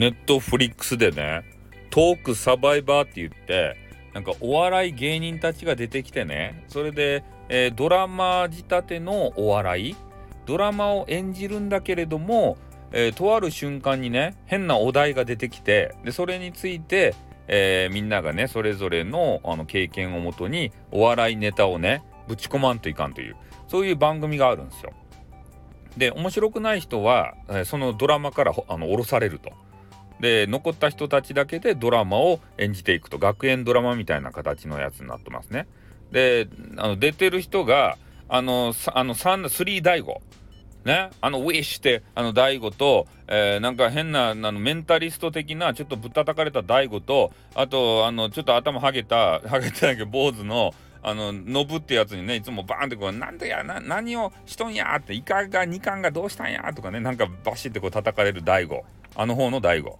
[0.00, 1.44] ネットフリックスでね
[1.90, 3.76] トークサバイバーって言って
[4.14, 9.96] なんかお笑い芸人たちが出てきてねそれで、えー、ドラマ仕立てのお笑い
[10.46, 12.56] ドラマを演じるんだけれども、
[12.92, 17.14] えー、とある瞬間にね変なお題が出てきてでそれについて、
[17.46, 23.36] えー、みんながねそれぞれのあの経験をもとにお笑いネタをねぶち込まんといかんという
[23.68, 24.92] そういう番組があるんですよ。
[25.98, 29.52] で面白くない人は、え、そのドラマからあの降ろされると。
[30.20, 33.18] で残った人たちだけでドラマを演じていくと。
[33.18, 35.66] 学園ドラマみたいな形のやつになってますね。
[36.12, 37.96] であの出てる人が
[38.28, 40.20] あのあの3大悟。
[40.84, 58.84] ね、あのウィッシュってあの大悟と、えー、なんか変なあのメンタリスト的なちょっとぶったたかれた大悟とあとあのちょっと頭はげたはげてないけど坊主のあのノブってやつにねいつもバーンってこう「なんでやな何をしとんや」って「イカが2巻がどうしたんや」とかねなんかバシッてこう叩かれる大悟。
[59.14, 59.98] あの方の大悟。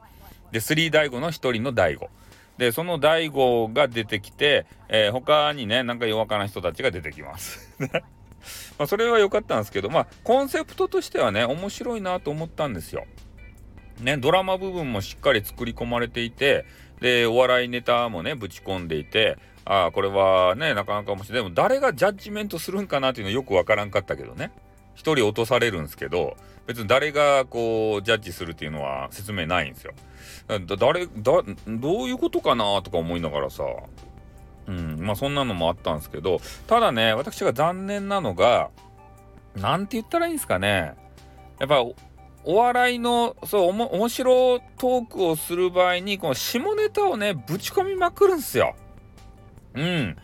[0.52, 2.08] で3大悟の1人の大悟。
[2.58, 7.74] でその大悟が出てきて、えー、他にねなんか弱かな人たちが出てきます。
[8.78, 13.06] まあそれは良かったんですけどまあコンセプトとしてはね面白いなと思ったんですよ。
[14.00, 16.64] ねドラマ部分もしっかり作り込まれていて
[17.00, 21.42] でお笑いネタもねぶち込んでいてああこれはねなかなか面白い。
[21.42, 24.52] でも誰がジャッジメントするんかなっていうのよくわからんかったけどね。
[25.00, 29.92] 1人落とされるんですけど別に誰がこうジャッジするっていうのは説明ないんですよ。
[30.48, 31.12] だ誰だ
[31.66, 33.64] どういうことかなとか思いながらさ
[34.66, 38.70] うんまあそんなのもあったんですけどただね私が残念なのが
[39.56, 40.94] 何て言ったらいいんですかね
[41.58, 41.82] やっぱ
[42.44, 48.74] お笑いのそうおも面白トークをする場合にこの下ネタをねぶち込みまくるんすよ。
[49.74, 50.16] うん。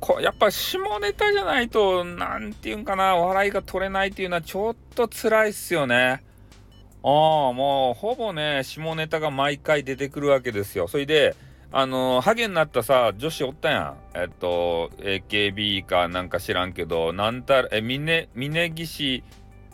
[0.00, 6.22] こやっぱ下ネタじゃないと何て言うんかな笑いが取れないっていうのはちょっと辛いっすよね。
[7.02, 10.88] ああもうほぼね下ネタが毎回出てくるわけですよ。
[10.88, 11.36] それで
[11.70, 13.96] あのハゲになったさ女子おったやん。
[14.14, 19.24] えっと AKB かなんか知らんけどなんたらえ峰峯岸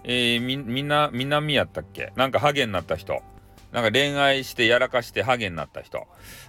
[0.02, 2.10] えー、み、みな、南やったっけ？
[2.16, 3.22] なんかハゲになった人。
[3.70, 6.06] なんか恋愛してやらかしてハゲになった人。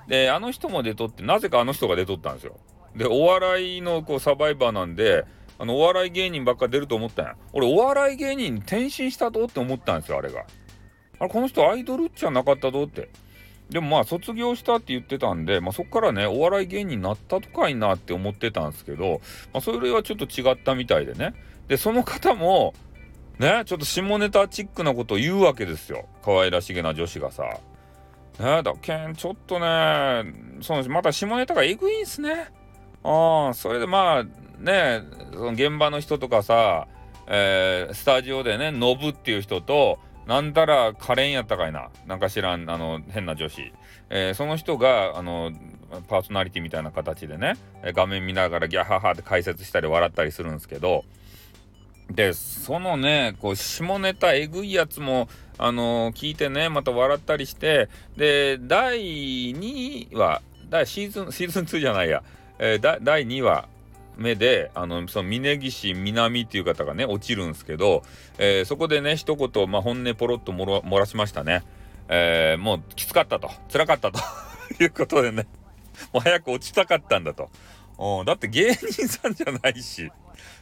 [0.07, 2.57] で、あの人も出とって、なぜかあの人が出とったんですよ。
[2.95, 5.25] で、お笑いのこうサバイバーなんで、
[5.59, 7.35] あの、お笑い芸人ばっか出ると思ったんや。
[7.53, 10.45] 俺、お笑い芸人転身したとって思ったんですよ、あれが。
[11.19, 13.09] あれ、この人アイドルっちゃなかったとって。
[13.69, 19.21] でもまあ、卒業したって言ってたんで、まあそっからね、お笑い芸人になったとかいなって思ってたんですけど、
[19.53, 21.33] まあそれはちょっと違ったみたいでね。
[21.67, 22.73] で、その方も、
[23.41, 27.43] ねちょっと下ネタチックなことを言うわけですよ可愛らしげな女子がさ。
[28.39, 30.23] ねだけんちょっとね
[30.61, 32.51] そのまた下ネタがえぐいんすね。
[33.03, 34.23] ああそれでまあ
[34.61, 35.01] ね
[35.33, 36.87] その現場の人とかさ、
[37.27, 43.73] えー、スタジオでねノブっていう人となんだらカレンやったかいななんか知らんあの変な女子、
[44.09, 45.51] えー、その人があの
[46.07, 51.03] パーソナリティみたいな形でね画面見ながらギャハハって解説したり笑ったりするんですけど
[52.13, 62.23] で、そのね、こう、下ネタえぐいやつも、あの、聞いてね、また笑ったりして、で、第2話、第シーズン、シーズン2じゃないや、
[62.61, 63.67] えー、第2話
[64.17, 68.03] 目で、あの、その、峯岸南っていう方がね、落ちるんですけど、
[68.37, 71.63] えー、そこでね、一言、まあ、本音ポロッと漏らしましたね。
[72.07, 74.19] えもう、きつかったと、辛かったと
[74.79, 75.47] いうことでね、
[76.13, 77.49] もう早く落ちたかったんだと。
[77.97, 80.11] うん、だって芸人さんじゃないし。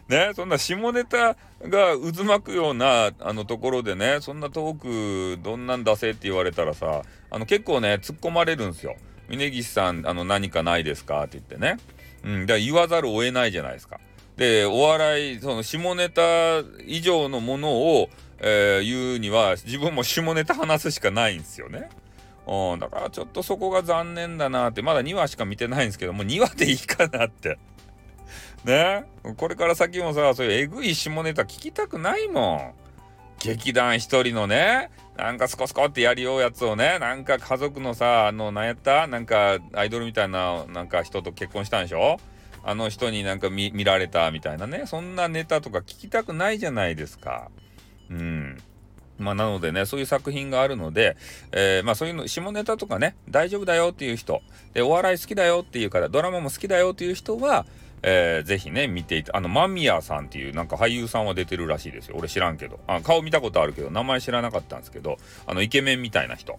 [0.08, 8.96] ね、そんな下ネタが渦巻くようなあのところでね、そんなトークどんなん出せって言われたらさ、あの結構ね、突っ込まれるんですよ。
[9.30, 11.24] 峯岸さん、あの何かないですか？
[11.24, 11.78] って言ってね。
[12.24, 14.00] うん、だから言わざるを得ないじゃないですか。
[14.36, 18.10] で、お笑い、その下ネタ以上のものを、
[18.40, 21.90] えー、言うには、自分も下ネタ話すしかないんですよね。
[22.48, 27.58] うん、だからちょっとそこが残念だなって、まだ2話しか見てないんですけどもう、2話でいいかなって。
[28.64, 29.04] ね？
[29.38, 32.74] これから先もさ、そういうえぐい下ネタ聞きたくないもん。
[33.40, 39.08] 劇団一人のね、なんかスコスコってやりようやつをね、なんか家族のさ、あの、なんやった？
[39.08, 42.18] なんかアイドルみたいな、なんか人と結婚したんでしょ？
[42.64, 47.50] あの人になんか見られたみたいなね、そんなネタとか聞きたくないじゃないですか。
[48.10, 48.58] うん。
[49.20, 51.18] まあ、なのでね、そういう作品があるので、
[51.52, 54.42] えー、まあ、そういうの、下ネタとかね、大丈夫だよっていう人、
[54.74, 57.66] で、お笑い好きだよっていうから、ドラマも好きだよっていう人は、
[58.02, 62.16] えー、ぜひね、見ていた、あの、間宮さんっていうなんか俳優さんは出てるらしいですよ。
[62.18, 62.80] 俺知らんけど。
[62.88, 66.58] あ顔見たことあるけど、名前知らなかったんですけど、あの、イケメンみたいな人。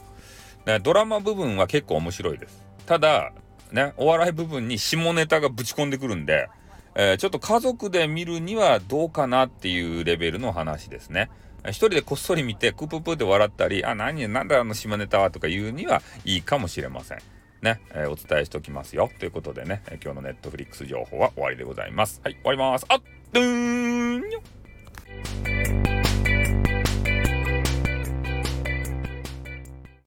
[0.83, 2.63] ドラマ部分は結構面白いです。
[2.87, 3.33] ただ、
[3.73, 6.49] ね、お笑い部分に下ネタがぶち込んでくるんで、
[6.95, 11.31] えー、ちょっと家族で見るにはどうかなっていうレベルの話ですね。
[11.67, 17.19] 一人でこっそり見て、クププって笑ったり、あ、何、なんだあの島ネタはとか言うにはいいかもしれません。
[17.63, 19.11] ね、えー、お伝えしておきますよ。
[19.19, 22.21] ということでね、今日のネットフリックス情報は終わりでございます。
[22.25, 22.87] はい、終わります。
[22.89, 23.03] あっ、
[23.33, 24.43] ドゥーンよ